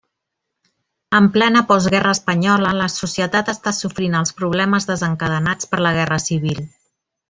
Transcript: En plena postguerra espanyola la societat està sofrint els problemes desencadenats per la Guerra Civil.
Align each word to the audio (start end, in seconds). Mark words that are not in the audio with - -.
En 1.19 1.27
plena 1.35 1.61
postguerra 1.73 2.15
espanyola 2.17 2.73
la 2.79 2.89
societat 2.95 3.53
està 3.55 3.77
sofrint 3.83 4.19
els 4.23 4.37
problemes 4.43 4.93
desencadenats 4.93 5.75
per 5.75 5.85
la 5.89 5.97
Guerra 6.01 6.23
Civil. 6.31 6.69